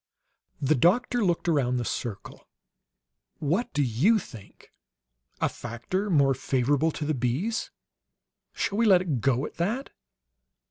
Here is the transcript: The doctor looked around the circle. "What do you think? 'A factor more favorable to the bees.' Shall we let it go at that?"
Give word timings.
The 0.59 0.73
doctor 0.73 1.23
looked 1.23 1.47
around 1.47 1.77
the 1.77 1.85
circle. 1.85 2.47
"What 3.37 3.71
do 3.71 3.83
you 3.83 4.17
think? 4.17 4.73
'A 5.39 5.49
factor 5.49 6.09
more 6.09 6.33
favorable 6.33 6.89
to 6.93 7.05
the 7.05 7.13
bees.' 7.13 7.69
Shall 8.51 8.79
we 8.79 8.87
let 8.87 9.03
it 9.03 9.21
go 9.21 9.45
at 9.45 9.57
that?" 9.57 9.91